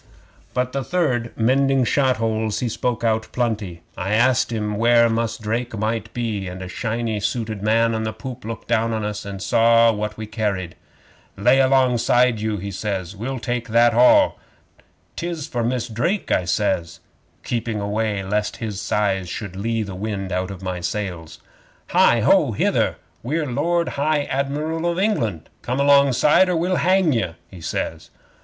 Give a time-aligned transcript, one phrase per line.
[0.55, 3.83] But the third, mending shot holes, he spoke out plenty.
[3.95, 8.11] I asked him where Mus' Drake might be, and a shiny suited man on the
[8.11, 10.73] poop looked down into us, and saw what we carried.
[11.37, 13.15] '"Lay alongside you!" he says.
[13.15, 14.39] "We'll take that all."
[15.17, 16.99] '"'Tis for Mus' Drake," I says,
[17.43, 21.41] keeping away lest his size should lee the wind out of my sails.
[21.89, 22.21] '"Hi!
[22.21, 22.53] Ho!
[22.53, 22.95] Hither!
[23.21, 25.47] We're Lord High Admiral of England!
[25.61, 28.09] Come alongside, or we'll hang ye," he says.